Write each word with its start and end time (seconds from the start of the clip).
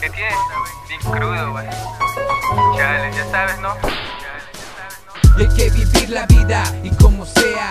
que 0.00 0.10
tiene 0.10 0.30
bien 0.88 1.00
crudo, 1.02 1.52
güey. 1.52 1.66
Chale, 2.76 3.12
ya 3.14 3.30
sabes, 3.30 3.58
¿no? 3.60 3.74
Y 5.38 5.42
hay 5.42 5.48
que 5.54 5.70
vivir 5.70 6.10
la 6.10 6.26
vida 6.26 6.64
y 6.82 6.90
como 6.96 7.26
sea. 7.26 7.68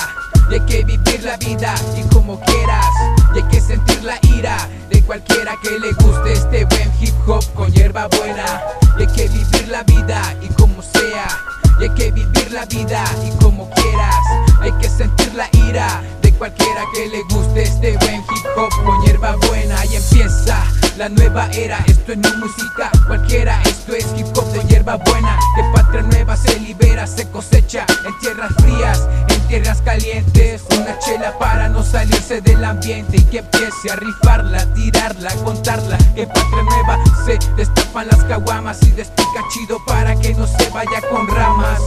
Y 0.49 0.53
hay 0.53 0.59
que 0.61 0.83
vivir 0.83 1.23
la 1.23 1.37
vida 1.37 1.73
y 1.97 2.03
como 2.13 2.39
quieras. 2.41 2.85
Y 3.33 3.39
hay 3.39 3.43
que 3.49 3.59
sentir 3.59 4.03
la 4.03 4.19
ira 4.21 4.69
de 4.89 5.01
cualquiera 5.03 5.55
que 5.63 5.79
le 5.79 5.91
guste 5.93 6.33
este 6.33 6.65
buen 6.65 6.91
hip 7.01 7.15
hop 7.27 7.43
con 7.53 7.71
hierba 7.71 8.07
buena. 8.07 8.61
Y 8.97 9.01
hay 9.01 9.07
que 9.07 9.27
vivir 9.29 9.67
la 9.67 9.83
vida 9.83 10.35
y 10.41 10.47
como 10.53 10.81
sea. 10.81 11.27
Y 11.79 11.83
hay 11.83 11.89
que 11.95 12.11
vivir 12.11 12.51
la 12.51 12.65
vida 12.65 13.03
y 13.25 13.31
como 13.43 13.69
quieras. 13.71 14.25
Hay 14.61 14.71
que 14.73 14.89
sentir 14.89 15.33
la 15.33 15.49
ira 15.67 16.01
de 16.21 16.31
cualquiera 16.33 16.85
que 16.93 17.07
le 17.07 17.23
guste 17.23 17.63
este 17.63 17.97
buen 17.97 18.21
hip 18.21 18.45
hop 18.55 18.69
con 18.85 19.01
hierba 19.01 19.35
buena. 19.47 19.70
La 20.97 21.09
nueva 21.09 21.49
era, 21.51 21.79
esto 21.87 22.11
es 22.11 22.17
no 22.19 22.29
música 22.37 22.91
cualquiera, 23.07 23.59
esto 23.63 23.93
es 23.93 24.05
hip 24.15 24.27
hop 24.37 24.45
de 24.51 24.61
hierba 24.67 24.97
buena. 24.97 25.35
Que 25.55 25.63
patria 25.73 26.03
nueva 26.03 26.37
se 26.37 26.59
libera, 26.59 27.07
se 27.07 27.27
cosecha 27.31 27.87
en 28.05 28.19
tierras 28.19 28.51
frías, 28.59 29.07
en 29.29 29.41
tierras 29.47 29.81
calientes. 29.81 30.61
Una 30.77 30.99
chela 30.99 31.35
para 31.39 31.69
no 31.69 31.83
salirse 31.83 32.39
del 32.41 32.63
ambiente 32.63 33.17
y 33.17 33.23
que 33.23 33.39
empiece 33.39 33.89
a 33.91 33.95
rifarla, 33.95 34.63
tirarla, 34.75 35.33
contarla. 35.43 35.97
Que 36.13 36.27
patria 36.27 36.63
nueva 36.69 36.99
se 37.25 37.39
destapan 37.55 38.05
las 38.07 38.23
caguamas 38.25 38.77
y 38.83 38.91
despica 38.91 39.43
chido 39.51 39.83
para 39.87 40.15
que 40.15 40.35
no 40.35 40.45
se 40.45 40.69
vaya 40.69 41.01
con 41.09 41.27
ramas. 41.29 41.81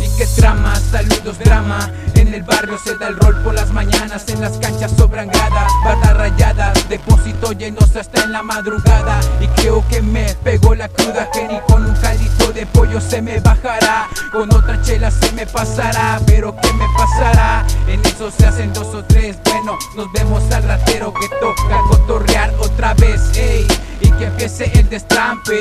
Y 0.00 0.16
que 0.16 0.26
trama, 0.26 0.78
saludos 0.92 1.40
drama. 1.40 1.90
En 2.14 2.34
el 2.34 2.42
barrio 2.44 2.78
se 2.78 2.96
da 2.98 3.08
el 3.08 3.16
rol 3.16 3.42
por 3.42 3.54
las 3.54 3.70
mañanas, 3.72 4.28
en 4.28 4.40
las 4.40 4.58
canchas 4.58 4.92
sobran 4.96 5.28
grada, 5.28 5.66
barra 5.82 6.12
rayada, 6.12 6.72
depósito 6.90 7.52
llenos 7.52 7.96
hasta 7.96 8.24
en 8.24 8.32
la 8.32 8.42
madrugada. 8.42 9.20
Y 9.40 9.46
creo 9.60 9.82
que 9.88 10.02
me 10.02 10.34
pegó 10.42 10.74
la 10.74 10.88
cruda, 10.88 11.30
que 11.30 11.62
con 11.66 11.86
un 11.86 11.94
caldito 11.96 12.52
de 12.52 12.66
pollo 12.66 13.00
se 13.00 13.22
me 13.22 13.40
bajará. 13.40 14.08
Con 14.32 14.52
otra 14.52 14.82
chela 14.82 15.10
se 15.10 15.32
me 15.32 15.46
pasará, 15.46 16.20
pero 16.26 16.54
¿qué 16.60 16.72
me 16.74 16.86
pasará? 16.98 17.64
En 17.86 18.04
eso 18.04 18.30
se 18.30 18.44
hacen 18.44 18.72
dos 18.72 18.94
o 18.94 19.04
tres, 19.04 19.38
bueno, 19.44 19.78
nos 19.96 20.12
vemos 20.12 20.42
al 20.52 20.64
ratero 20.64 21.14
que 21.14 21.28
toca 21.40 21.80
cotorrear 21.88 22.52
otra 22.60 22.92
vez, 22.94 23.20
ey. 23.36 23.66
Y 24.02 24.10
que 24.12 24.24
empiece 24.24 24.70
el 24.78 24.88
destrampe, 24.88 25.60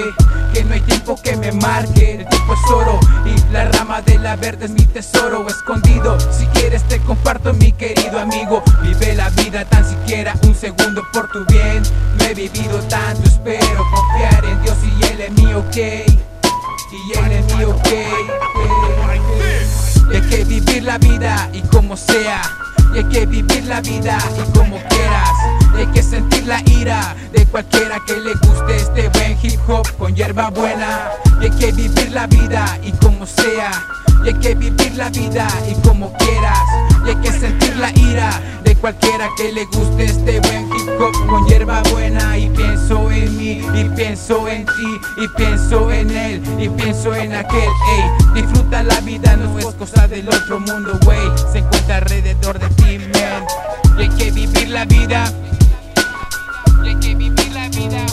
que 0.53 0.63
no 0.63 0.73
hay 0.73 0.81
tiempo 0.81 1.15
que 1.21 1.35
me 1.35 1.51
marque, 1.51 2.21
el 2.21 2.27
tiempo 2.27 2.53
es 2.53 2.71
oro 2.71 2.99
y 3.25 3.51
la 3.51 3.65
rama 3.65 4.01
de 4.01 4.17
la 4.17 4.37
verde 4.37 4.65
es 4.65 4.71
mi 4.71 4.85
tesoro 4.85 5.45
escondido. 5.47 6.17
Si 6.31 6.45
quieres 6.47 6.83
te 6.83 6.99
comparto 6.99 7.53
mi 7.53 7.73
querido 7.73 8.17
amigo, 8.17 8.63
vive 8.81 9.13
la 9.13 9.29
vida 9.31 9.65
tan 9.65 9.83
siquiera 9.83 9.98
por 11.19 11.29
tu 11.31 11.53
bien. 11.53 11.83
No 12.17 12.25
he 12.25 12.33
vivido 12.33 12.79
tanto, 12.89 13.23
espero 13.23 13.85
confiar 13.91 14.45
en 14.45 14.61
Dios 14.61 14.77
y 14.83 15.05
Él 15.05 15.21
es 15.21 15.31
mío, 15.31 15.59
ok. 15.59 15.75
Y 15.75 17.17
Él 17.17 17.31
es 17.31 17.55
mío, 17.55 17.69
ok. 17.71 17.89
Y 20.11 20.15
hay 20.15 20.21
que 20.29 20.43
vivir 20.45 20.83
la 20.83 20.97
vida 20.97 21.49
y 21.53 21.61
como 21.61 21.97
sea. 21.97 22.41
Y 22.93 22.99
hay 22.99 23.03
que 23.05 23.25
vivir 23.25 23.65
la 23.65 23.81
vida 23.81 24.17
y 24.37 24.57
como 24.57 24.77
quieras. 24.89 25.29
Y 25.75 25.81
hay 25.81 25.87
que 25.87 26.01
sentir 26.01 26.45
la 26.47 26.61
ira 26.61 27.15
de 27.31 27.45
cualquiera 27.45 27.99
que 28.07 28.17
le 28.17 28.33
guste 28.35 28.75
este 28.77 29.09
buen 29.09 29.37
hip 29.43 29.59
hop 29.67 29.87
con 29.97 30.15
hierba 30.15 30.49
buena. 30.49 31.11
Y 31.41 31.45
hay 31.45 31.51
que 31.51 31.71
vivir 31.71 32.11
la 32.11 32.27
vida 32.27 32.79
y 32.81 32.91
como 32.93 33.25
sea. 33.25 33.71
Y 34.23 34.29
hay 34.29 34.33
que 34.35 34.55
vivir 34.55 34.95
la 34.95 35.09
vida 35.09 35.47
y 35.69 35.73
como 35.87 36.11
quieras. 36.13 36.59
Y 37.05 37.09
hay 37.09 37.15
que 37.17 37.31
sentir 37.31 37.75
la 37.75 37.91
ira 37.91 38.41
cualquiera 38.79 39.29
que 39.35 39.51
le 39.51 39.65
guste 39.65 40.05
este 40.05 40.39
buen 40.39 40.67
hip 40.67 40.89
hop 40.99 41.27
con 41.27 41.45
hierba 41.47 41.81
buena. 41.91 42.37
Y 42.37 42.49
pienso 42.49 43.11
en 43.11 43.37
mí, 43.37 43.61
y 43.73 43.83
pienso 43.95 44.47
en 44.47 44.65
ti, 44.65 44.99
y 45.17 45.27
pienso 45.29 45.91
en 45.91 46.11
él, 46.11 46.41
y 46.57 46.69
pienso 46.69 47.13
en 47.15 47.35
aquel. 47.35 47.59
Ey, 47.59 48.41
disfruta 48.41 48.83
la 48.83 48.99
vida, 49.01 49.35
no 49.35 49.59
es 49.59 49.65
cosa 49.75 50.07
del 50.07 50.27
otro 50.27 50.59
mundo, 50.59 50.97
wey. 51.05 51.19
Se 51.51 51.59
encuentra 51.59 51.97
alrededor 51.97 52.59
de 52.59 52.69
ti, 52.69 52.99
man. 52.99 53.45
Y 53.97 54.01
hay 54.03 54.09
que 54.09 54.31
vivir 54.31 54.69
la 54.69 54.85
vida. 54.85 55.31
Y 56.83 56.87
hay 56.87 56.95
que 56.95 57.15
vivir 57.15 57.51
la 57.51 57.69
vida. 57.69 58.05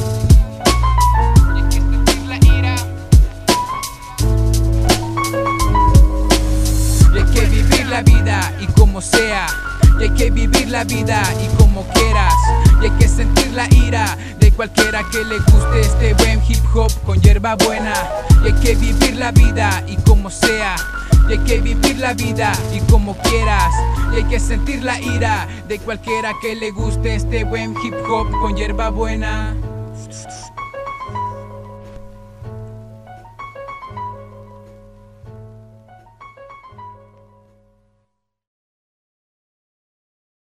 La 7.88 8.02
vida 8.02 8.52
y 8.60 8.66
como 8.78 9.00
sea. 9.00 9.46
Hay 10.06 10.12
que 10.12 10.30
vivir 10.30 10.68
la 10.68 10.84
vida 10.84 11.20
y 11.42 11.48
como 11.56 11.82
quieras. 11.88 12.32
Y 12.80 12.84
hay 12.84 12.90
que 12.92 13.08
sentir 13.08 13.50
la 13.54 13.66
ira 13.74 14.16
de 14.38 14.52
cualquiera 14.52 15.02
que 15.10 15.24
le 15.24 15.36
guste 15.38 15.80
este 15.80 16.14
buen 16.14 16.40
hip 16.48 16.62
hop 16.76 16.92
con 17.04 17.20
hierba 17.20 17.56
buena. 17.56 17.92
Y 18.44 18.46
hay 18.46 18.52
que 18.60 18.76
vivir 18.76 19.16
la 19.16 19.32
vida 19.32 19.82
y 19.88 19.96
como 19.96 20.30
sea. 20.30 20.76
Y 21.28 21.32
hay 21.32 21.38
que 21.38 21.58
vivir 21.58 21.98
la 21.98 22.14
vida 22.14 22.52
y 22.72 22.78
como 22.88 23.16
quieras. 23.18 23.74
Y 24.12 24.18
hay 24.18 24.24
que 24.26 24.38
sentir 24.38 24.84
la 24.84 25.00
ira 25.00 25.48
de 25.66 25.80
cualquiera 25.80 26.32
que 26.40 26.54
le 26.54 26.70
guste 26.70 27.16
este 27.16 27.42
buen 27.42 27.74
hip 27.82 27.94
hop 28.08 28.30
con 28.30 28.56
hierba 28.56 28.90
buena. 28.90 29.56